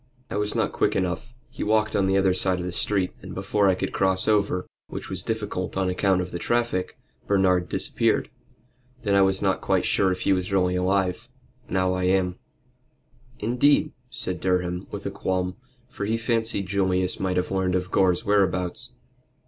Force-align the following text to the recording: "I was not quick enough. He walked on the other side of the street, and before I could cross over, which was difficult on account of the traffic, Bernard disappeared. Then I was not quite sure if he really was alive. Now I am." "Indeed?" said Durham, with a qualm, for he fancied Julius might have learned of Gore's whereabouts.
"I 0.31 0.35
was 0.35 0.55
not 0.55 0.71
quick 0.71 0.95
enough. 0.95 1.31
He 1.51 1.63
walked 1.63 1.95
on 1.95 2.07
the 2.07 2.17
other 2.17 2.33
side 2.33 2.59
of 2.59 2.65
the 2.65 2.71
street, 2.71 3.13
and 3.21 3.35
before 3.35 3.69
I 3.69 3.75
could 3.75 3.91
cross 3.91 4.27
over, 4.27 4.65
which 4.87 5.11
was 5.11 5.21
difficult 5.21 5.77
on 5.77 5.91
account 5.91 6.21
of 6.21 6.31
the 6.31 6.39
traffic, 6.39 6.97
Bernard 7.27 7.69
disappeared. 7.69 8.31
Then 9.03 9.13
I 9.13 9.21
was 9.21 9.43
not 9.43 9.61
quite 9.61 9.85
sure 9.85 10.11
if 10.11 10.21
he 10.21 10.33
really 10.33 10.73
was 10.79 10.85
alive. 10.85 11.29
Now 11.69 11.93
I 11.93 12.05
am." 12.05 12.39
"Indeed?" 13.37 13.91
said 14.09 14.39
Durham, 14.39 14.87
with 14.89 15.05
a 15.05 15.11
qualm, 15.11 15.55
for 15.87 16.05
he 16.05 16.17
fancied 16.17 16.65
Julius 16.65 17.19
might 17.19 17.37
have 17.37 17.51
learned 17.51 17.75
of 17.75 17.91
Gore's 17.91 18.25
whereabouts. 18.25 18.93